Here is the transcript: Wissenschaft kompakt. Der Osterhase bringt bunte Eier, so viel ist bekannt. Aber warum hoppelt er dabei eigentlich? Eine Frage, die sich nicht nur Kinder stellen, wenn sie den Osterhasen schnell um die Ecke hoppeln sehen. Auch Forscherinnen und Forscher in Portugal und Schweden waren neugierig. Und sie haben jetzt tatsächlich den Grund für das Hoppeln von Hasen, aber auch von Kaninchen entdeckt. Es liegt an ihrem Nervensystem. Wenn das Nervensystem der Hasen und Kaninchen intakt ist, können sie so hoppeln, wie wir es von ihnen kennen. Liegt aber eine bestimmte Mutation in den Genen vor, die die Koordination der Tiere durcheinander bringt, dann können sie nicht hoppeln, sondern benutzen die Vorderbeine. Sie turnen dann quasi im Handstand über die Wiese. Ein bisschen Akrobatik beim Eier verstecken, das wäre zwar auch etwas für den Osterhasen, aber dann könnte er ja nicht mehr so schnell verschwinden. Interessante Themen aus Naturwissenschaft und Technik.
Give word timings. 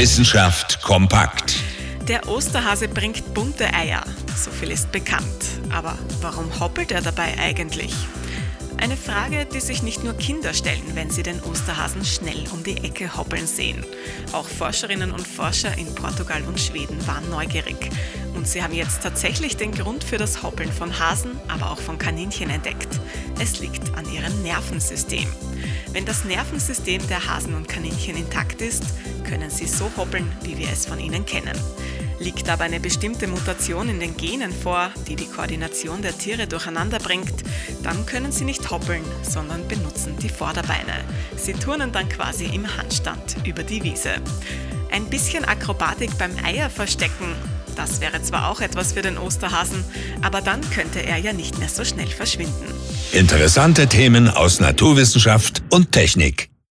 Wissenschaft 0.00 0.80
kompakt. 0.80 1.56
Der 2.08 2.26
Osterhase 2.26 2.88
bringt 2.88 3.34
bunte 3.34 3.66
Eier, 3.74 4.02
so 4.34 4.50
viel 4.50 4.70
ist 4.70 4.90
bekannt. 4.92 5.44
Aber 5.70 5.98
warum 6.22 6.58
hoppelt 6.58 6.90
er 6.90 7.02
dabei 7.02 7.36
eigentlich? 7.38 7.92
Eine 8.78 8.96
Frage, 8.96 9.44
die 9.44 9.60
sich 9.60 9.82
nicht 9.82 10.02
nur 10.02 10.14
Kinder 10.14 10.54
stellen, 10.54 10.94
wenn 10.94 11.10
sie 11.10 11.22
den 11.22 11.38
Osterhasen 11.42 12.02
schnell 12.06 12.46
um 12.50 12.64
die 12.64 12.78
Ecke 12.78 13.14
hoppeln 13.14 13.46
sehen. 13.46 13.84
Auch 14.32 14.48
Forscherinnen 14.48 15.12
und 15.12 15.28
Forscher 15.28 15.76
in 15.76 15.94
Portugal 15.94 16.44
und 16.48 16.58
Schweden 16.58 17.06
waren 17.06 17.28
neugierig. 17.28 17.90
Und 18.34 18.48
sie 18.48 18.62
haben 18.62 18.72
jetzt 18.72 19.02
tatsächlich 19.02 19.58
den 19.58 19.72
Grund 19.72 20.02
für 20.02 20.16
das 20.16 20.42
Hoppeln 20.42 20.72
von 20.72 20.98
Hasen, 20.98 21.32
aber 21.46 21.70
auch 21.70 21.78
von 21.78 21.98
Kaninchen 21.98 22.48
entdeckt. 22.48 22.98
Es 23.38 23.60
liegt 23.60 23.94
an 23.98 24.10
ihrem 24.10 24.42
Nervensystem. 24.42 25.28
Wenn 25.92 26.06
das 26.06 26.24
Nervensystem 26.24 27.06
der 27.08 27.28
Hasen 27.28 27.54
und 27.54 27.68
Kaninchen 27.68 28.16
intakt 28.16 28.62
ist, 28.62 28.84
können 29.30 29.48
sie 29.48 29.68
so 29.68 29.88
hoppeln, 29.96 30.30
wie 30.42 30.58
wir 30.58 30.68
es 30.72 30.86
von 30.86 30.98
ihnen 30.98 31.24
kennen. 31.24 31.56
Liegt 32.18 32.48
aber 32.50 32.64
eine 32.64 32.80
bestimmte 32.80 33.28
Mutation 33.28 33.88
in 33.88 34.00
den 34.00 34.16
Genen 34.16 34.52
vor, 34.52 34.90
die 35.06 35.14
die 35.14 35.28
Koordination 35.28 36.02
der 36.02 36.18
Tiere 36.18 36.48
durcheinander 36.48 36.98
bringt, 36.98 37.44
dann 37.84 38.04
können 38.06 38.32
sie 38.32 38.44
nicht 38.44 38.70
hoppeln, 38.70 39.04
sondern 39.22 39.68
benutzen 39.68 40.16
die 40.20 40.28
Vorderbeine. 40.28 41.04
Sie 41.36 41.52
turnen 41.52 41.92
dann 41.92 42.08
quasi 42.08 42.46
im 42.46 42.76
Handstand 42.76 43.36
über 43.46 43.62
die 43.62 43.84
Wiese. 43.84 44.16
Ein 44.90 45.04
bisschen 45.06 45.44
Akrobatik 45.44 46.18
beim 46.18 46.32
Eier 46.44 46.68
verstecken, 46.68 47.36
das 47.76 48.00
wäre 48.00 48.20
zwar 48.22 48.50
auch 48.50 48.60
etwas 48.60 48.92
für 48.92 49.02
den 49.02 49.16
Osterhasen, 49.16 49.84
aber 50.22 50.40
dann 50.40 50.60
könnte 50.70 51.06
er 51.06 51.18
ja 51.18 51.32
nicht 51.32 51.58
mehr 51.58 51.68
so 51.68 51.84
schnell 51.84 52.08
verschwinden. 52.08 52.66
Interessante 53.12 53.86
Themen 53.86 54.28
aus 54.28 54.58
Naturwissenschaft 54.58 55.62
und 55.70 55.92
Technik. 55.92 56.49